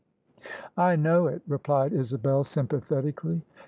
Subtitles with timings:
[0.77, 3.43] "I know it," replied Isabel sjrmpathetically.